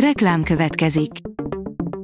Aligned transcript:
Reklám 0.00 0.42
következik. 0.42 1.10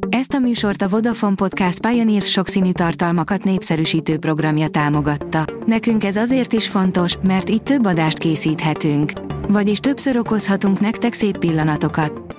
Ezt 0.08 0.32
a 0.32 0.38
műsort 0.38 0.82
a 0.82 0.88
Vodafone 0.88 1.34
Podcast 1.34 1.86
Pioneer 1.86 2.22
sokszínű 2.22 2.72
tartalmakat 2.72 3.44
népszerűsítő 3.44 4.18
programja 4.18 4.68
támogatta. 4.68 5.44
Nekünk 5.66 6.04
ez 6.04 6.16
azért 6.16 6.52
is 6.52 6.68
fontos, 6.68 7.16
mert 7.22 7.50
így 7.50 7.62
több 7.62 7.86
adást 7.86 8.18
készíthetünk. 8.18 9.12
Vagyis 9.48 9.78
többször 9.78 10.16
okozhatunk 10.16 10.80
nektek 10.80 11.12
szép 11.12 11.38
pillanatokat. 11.38 12.36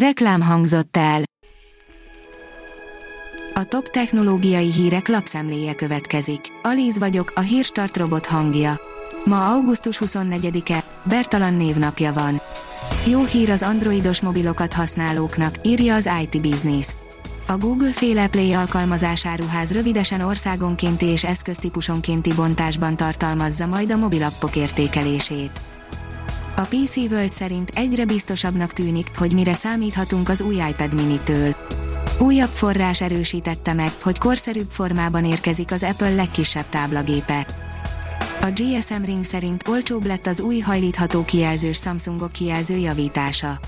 Reklám 0.00 0.40
hangzott 0.40 0.96
el. 0.96 1.22
A 3.54 3.64
top 3.64 3.88
technológiai 3.88 4.72
hírek 4.72 5.08
lapszemléje 5.08 5.74
következik. 5.74 6.40
Alíz 6.62 6.98
vagyok, 6.98 7.32
a 7.34 7.40
hírstart 7.40 7.96
robot 7.96 8.26
hangja. 8.26 8.80
Ma 9.24 9.52
augusztus 9.52 10.00
24-e, 10.04 10.84
Bertalan 11.02 11.54
névnapja 11.54 12.12
van. 12.12 12.40
Jó 13.06 13.24
hír 13.24 13.50
az 13.50 13.62
androidos 13.62 14.20
mobilokat 14.20 14.72
használóknak, 14.72 15.54
írja 15.62 15.94
az 15.94 16.10
IT 16.22 16.40
Business. 16.40 16.86
A 17.46 17.56
Google 17.56 17.92
féle 17.92 18.26
Play 18.26 18.52
alkalmazásáruház 18.52 19.72
rövidesen 19.72 20.20
országonkénti 20.20 21.06
és 21.06 21.24
eszköztípusonkénti 21.24 22.32
bontásban 22.32 22.96
tartalmazza 22.96 23.66
majd 23.66 23.92
a 23.92 23.96
mobilappok 23.96 24.56
értékelését. 24.56 25.60
A 26.56 26.60
PC 26.60 26.96
World 26.96 27.32
szerint 27.32 27.70
egyre 27.74 28.04
biztosabbnak 28.04 28.72
tűnik, 28.72 29.06
hogy 29.16 29.32
mire 29.32 29.54
számíthatunk 29.54 30.28
az 30.28 30.40
új 30.40 30.54
iPad 30.54 30.94
mini-től. 30.94 31.56
Újabb 32.18 32.50
forrás 32.50 33.00
erősítette 33.00 33.72
meg, 33.72 33.92
hogy 34.02 34.18
korszerűbb 34.18 34.70
formában 34.70 35.24
érkezik 35.24 35.72
az 35.72 35.82
Apple 35.82 36.14
legkisebb 36.14 36.68
táblagépe. 36.68 37.46
A 38.40 38.50
GSM 38.50 39.02
Ring 39.04 39.24
szerint 39.24 39.68
olcsóbb 39.68 40.06
lett 40.06 40.26
az 40.26 40.40
új 40.40 40.58
hajlítható 40.58 41.24
kijelzős 41.24 41.78
Samsungok 41.78 42.32
kijelző 42.32 42.76
javítása. 42.76 43.58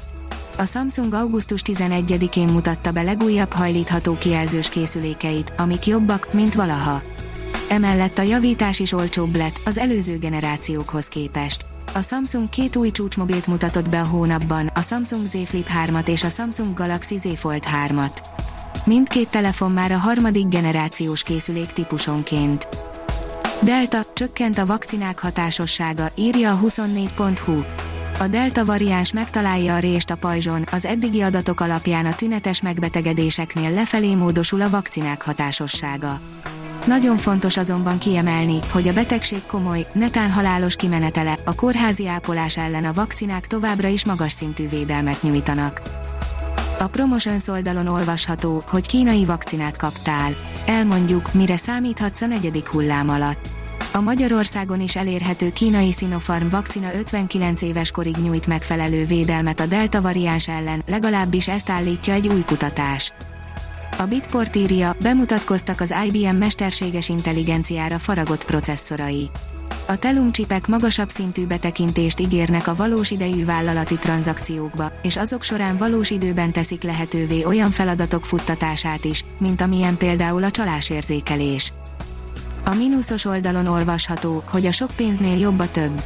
A 0.56 0.64
Samsung 0.64 1.14
augusztus 1.14 1.62
11-én 1.64 2.48
mutatta 2.48 2.90
be 2.90 3.02
legújabb 3.02 3.52
hajlítható 3.52 4.16
kijelzős 4.18 4.68
készülékeit, 4.68 5.52
amik 5.56 5.86
jobbak, 5.86 6.32
mint 6.32 6.54
valaha. 6.54 7.02
Emellett 7.68 8.18
a 8.18 8.22
javítás 8.22 8.78
is 8.78 8.92
olcsóbb 8.92 9.36
lett 9.36 9.60
az 9.64 9.78
előző 9.78 10.18
generációkhoz 10.18 11.06
képest. 11.06 11.64
A 11.94 12.00
Samsung 12.00 12.48
két 12.48 12.76
új 12.76 12.90
csúcsmobilt 12.90 13.46
mutatott 13.46 13.90
be 13.90 14.00
a 14.00 14.06
hónapban, 14.06 14.66
a 14.66 14.82
Samsung 14.82 15.26
Z 15.26 15.36
Flip 15.44 15.68
3-at 15.84 16.08
és 16.08 16.24
a 16.24 16.28
Samsung 16.28 16.74
Galaxy 16.74 17.18
Z 17.18 17.26
Fold 17.36 17.64
3-at. 17.86 18.18
Mindkét 18.84 19.28
telefon 19.28 19.72
már 19.72 19.92
a 19.92 19.98
harmadik 19.98 20.48
generációs 20.48 21.22
készülék 21.22 21.66
típusonként. 21.66 22.68
Delta, 23.62 23.98
csökkent 24.12 24.58
a 24.58 24.66
vakcinák 24.66 25.18
hatásossága, 25.18 26.10
írja 26.14 26.52
a 26.52 26.60
24.hu. 26.60 27.62
A 28.18 28.26
Delta 28.26 28.64
variáns 28.64 29.12
megtalálja 29.12 29.74
a 29.74 29.78
rést 29.78 30.10
a 30.10 30.16
pajzson, 30.16 30.64
az 30.70 30.84
eddigi 30.84 31.20
adatok 31.20 31.60
alapján 31.60 32.06
a 32.06 32.14
tünetes 32.14 32.62
megbetegedéseknél 32.62 33.70
lefelé 33.70 34.14
módosul 34.14 34.60
a 34.60 34.70
vakcinák 34.70 35.22
hatásossága. 35.22 36.20
Nagyon 36.86 37.16
fontos 37.16 37.56
azonban 37.56 37.98
kiemelni, 37.98 38.58
hogy 38.72 38.88
a 38.88 38.92
betegség 38.92 39.42
komoly, 39.46 39.86
netán 39.92 40.30
halálos 40.30 40.76
kimenetele, 40.76 41.36
a 41.44 41.54
kórházi 41.54 42.08
ápolás 42.08 42.56
ellen 42.56 42.84
a 42.84 42.92
vakcinák 42.92 43.46
továbbra 43.46 43.88
is 43.88 44.04
magas 44.04 44.32
szintű 44.32 44.68
védelmet 44.68 45.22
nyújtanak. 45.22 45.82
A 46.80 46.88
Promotions 46.88 47.48
oldalon 47.48 47.86
olvasható, 47.86 48.64
hogy 48.68 48.86
kínai 48.86 49.24
vakcinát 49.24 49.76
kaptál. 49.76 50.32
Elmondjuk, 50.66 51.32
mire 51.32 51.56
számíthatsz 51.56 52.20
a 52.20 52.26
negyedik 52.26 52.68
hullám 52.68 53.08
alatt. 53.08 53.48
A 53.92 54.00
Magyarországon 54.00 54.80
is 54.80 54.96
elérhető 54.96 55.52
kínai 55.52 55.92
Sinopharm 55.92 56.48
vakcina 56.48 56.94
59 56.94 57.62
éves 57.62 57.90
korig 57.90 58.16
nyújt 58.16 58.46
megfelelő 58.46 59.04
védelmet 59.04 59.60
a 59.60 59.66
delta 59.66 60.00
variáns 60.00 60.48
ellen, 60.48 60.82
legalábbis 60.86 61.48
ezt 61.48 61.70
állítja 61.70 62.12
egy 62.12 62.28
új 62.28 62.42
kutatás. 62.46 63.12
A 64.00 64.06
Bitport 64.06 64.56
írja, 64.56 64.96
bemutatkoztak 65.02 65.80
az 65.80 65.94
IBM 66.06 66.36
mesterséges 66.36 67.08
intelligenciára 67.08 67.98
faragott 67.98 68.44
processzorai. 68.44 69.30
A 69.86 69.96
Telum 69.96 70.30
csipek 70.30 70.66
magasabb 70.66 71.08
szintű 71.08 71.46
betekintést 71.46 72.20
ígérnek 72.20 72.66
a 72.66 72.74
valós 72.74 73.10
idejű 73.10 73.44
vállalati 73.44 73.98
tranzakciókba, 73.98 74.92
és 75.02 75.16
azok 75.16 75.42
során 75.42 75.76
valós 75.76 76.10
időben 76.10 76.52
teszik 76.52 76.82
lehetővé 76.82 77.44
olyan 77.44 77.70
feladatok 77.70 78.24
futtatását 78.24 79.04
is, 79.04 79.24
mint 79.38 79.60
amilyen 79.60 79.96
például 79.96 80.44
a 80.44 80.50
csalásérzékelés. 80.50 81.72
A 82.64 82.74
mínuszos 82.74 83.24
oldalon 83.24 83.66
olvasható, 83.66 84.42
hogy 84.50 84.66
a 84.66 84.72
sok 84.72 84.90
pénznél 84.96 85.38
jobb 85.38 85.58
a 85.58 85.70
több. 85.70 86.02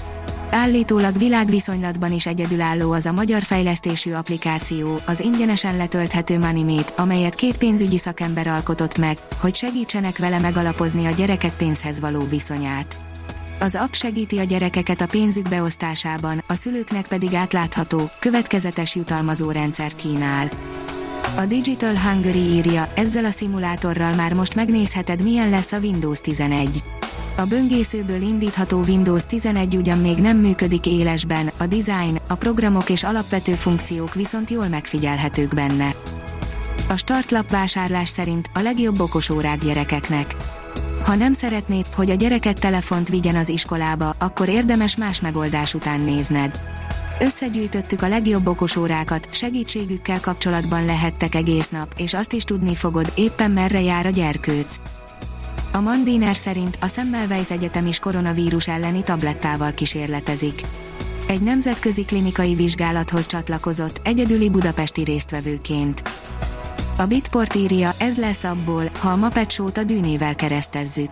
Állítólag 0.56 1.18
világviszonylatban 1.18 2.12
is 2.12 2.26
egyedülálló 2.26 2.92
az 2.92 3.06
a 3.06 3.12
magyar 3.12 3.42
fejlesztésű 3.42 4.12
applikáció, 4.12 4.98
az 5.06 5.20
ingyenesen 5.20 5.76
letölthető 5.76 6.38
Manimate, 6.38 6.92
amelyet 6.96 7.34
két 7.34 7.58
pénzügyi 7.58 7.98
szakember 7.98 8.46
alkotott 8.46 8.98
meg, 8.98 9.18
hogy 9.40 9.54
segítsenek 9.54 10.18
vele 10.18 10.38
megalapozni 10.38 11.06
a 11.06 11.10
gyerekek 11.10 11.56
pénzhez 11.56 12.00
való 12.00 12.24
viszonyát. 12.24 12.98
Az 13.60 13.74
app 13.74 13.92
segíti 13.92 14.38
a 14.38 14.44
gyerekeket 14.44 15.00
a 15.00 15.06
pénzük 15.06 15.48
beosztásában, 15.48 16.42
a 16.48 16.54
szülőknek 16.54 17.06
pedig 17.06 17.34
átlátható, 17.34 18.10
következetes 18.18 18.94
jutalmazó 18.94 19.50
rendszert 19.50 19.96
kínál. 19.96 20.50
A 21.36 21.46
Digital 21.46 21.94
Hungary 21.98 22.52
írja, 22.52 22.88
ezzel 22.94 23.24
a 23.24 23.30
szimulátorral 23.30 24.14
már 24.14 24.32
most 24.32 24.54
megnézheted 24.54 25.22
milyen 25.22 25.48
lesz 25.48 25.72
a 25.72 25.78
Windows 25.78 26.20
11. 26.20 26.82
A 27.36 27.44
böngészőből 27.44 28.22
indítható 28.22 28.78
Windows 28.78 29.26
11 29.26 29.76
ugyan 29.76 29.98
még 29.98 30.18
nem 30.18 30.36
működik 30.36 30.86
élesben, 30.86 31.50
a 31.56 31.66
design, 31.66 32.18
a 32.28 32.34
programok 32.34 32.90
és 32.90 33.02
alapvető 33.02 33.54
funkciók 33.54 34.14
viszont 34.14 34.50
jól 34.50 34.68
megfigyelhetők 34.68 35.54
benne. 35.54 35.94
A 36.88 36.96
startlap 36.96 37.50
vásárlás 37.50 38.08
szerint 38.08 38.50
a 38.54 38.60
legjobb 38.60 39.00
okosórák 39.00 39.58
gyerekeknek. 39.58 40.36
Ha 41.04 41.14
nem 41.14 41.32
szeretnéd, 41.32 41.86
hogy 41.94 42.10
a 42.10 42.14
gyereket 42.14 42.60
telefont 42.60 43.08
vigyen 43.08 43.36
az 43.36 43.48
iskolába, 43.48 44.14
akkor 44.18 44.48
érdemes 44.48 44.96
más 44.96 45.20
megoldás 45.20 45.74
után 45.74 46.00
nézned. 46.00 46.60
Összegyűjtöttük 47.20 48.02
a 48.02 48.08
legjobb 48.08 48.46
okosórákat, 48.46 49.28
segítségükkel 49.30 50.20
kapcsolatban 50.20 50.84
lehettek 50.84 51.34
egész 51.34 51.68
nap, 51.68 51.94
és 51.96 52.14
azt 52.14 52.32
is 52.32 52.44
tudni 52.44 52.74
fogod, 52.74 53.12
éppen 53.14 53.50
merre 53.50 53.80
jár 53.80 54.06
a 54.06 54.10
gyerkőc. 54.10 54.76
A 55.74 55.80
Mandiner 55.80 56.36
szerint 56.36 56.78
a 56.80 56.86
Semmelweis 56.86 57.50
Egyetem 57.50 57.86
is 57.86 57.98
koronavírus 57.98 58.68
elleni 58.68 59.02
tablettával 59.02 59.72
kísérletezik. 59.72 60.62
Egy 61.26 61.40
nemzetközi 61.40 62.04
klinikai 62.04 62.54
vizsgálathoz 62.54 63.26
csatlakozott, 63.26 64.00
egyedüli 64.04 64.50
budapesti 64.50 65.02
résztvevőként. 65.02 66.02
A 66.96 67.04
Bitport 67.04 67.54
írja, 67.54 67.92
ez 67.98 68.16
lesz 68.18 68.44
abból, 68.44 68.90
ha 68.98 69.08
a 69.08 69.16
Muppet 69.16 69.50
Show-t 69.50 69.76
a 69.76 69.84
dűnével 69.84 70.34
keresztezzük. 70.34 71.10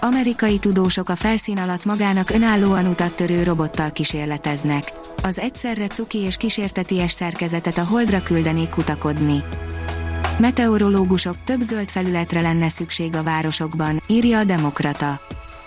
Amerikai 0.00 0.58
tudósok 0.58 1.08
a 1.08 1.16
felszín 1.16 1.58
alatt 1.58 1.84
magának 1.84 2.30
önállóan 2.30 2.86
utat 2.86 3.12
törő 3.12 3.42
robottal 3.42 3.90
kísérleteznek. 3.92 4.92
Az 5.22 5.38
egyszerre 5.38 5.86
cuki 5.86 6.18
és 6.18 6.36
kísérteties 6.36 7.12
szerkezetet 7.12 7.78
a 7.78 7.84
holdra 7.84 8.22
küldenék 8.22 8.68
kutakodni. 8.68 9.44
Meteorológusok 10.38 11.34
több 11.44 11.60
zöld 11.60 11.90
felületre 11.90 12.40
lenne 12.40 12.68
szükség 12.68 13.14
a 13.14 13.22
városokban, 13.22 14.00
írja 14.06 14.38
a 14.38 14.44
Demokrata. 14.44 15.20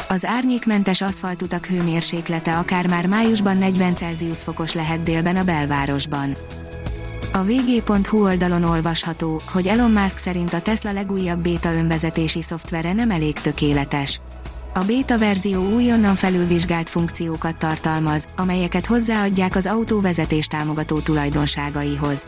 Az 0.07 0.25
árnyékmentes 0.25 1.01
aszfaltutak 1.01 1.65
hőmérséklete 1.65 2.57
akár 2.57 2.87
már 2.87 3.07
májusban 3.07 3.57
40 3.57 3.95
Celsius 3.95 4.43
fokos 4.43 4.73
lehet 4.73 5.03
délben 5.03 5.35
a 5.35 5.43
belvárosban. 5.43 6.35
A 7.33 7.43
vg.hu 7.43 8.23
oldalon 8.23 8.63
olvasható, 8.63 9.41
hogy 9.51 9.67
Elon 9.67 9.91
Musk 9.91 10.17
szerint 10.17 10.53
a 10.53 10.61
Tesla 10.61 10.91
legújabb 10.91 11.39
béta 11.39 11.73
önvezetési 11.73 12.41
szoftvere 12.41 12.93
nem 12.93 13.11
elég 13.11 13.33
tökéletes. 13.33 14.21
A 14.73 14.79
béta 14.79 15.17
verzió 15.17 15.69
újonnan 15.73 16.15
felülvizsgált 16.15 16.89
funkciókat 16.89 17.57
tartalmaz, 17.57 18.25
amelyeket 18.35 18.85
hozzáadják 18.85 19.55
az 19.55 19.65
autó 19.65 20.01
vezetés 20.01 20.47
támogató 20.47 20.99
tulajdonságaihoz. 20.99 22.27